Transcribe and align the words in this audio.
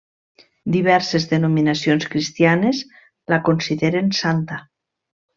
Diverses 0.75 1.25
denominacions 1.33 2.07
cristianes 2.13 2.79
la 3.33 3.39
consideren 3.51 4.09
santa. 4.25 4.59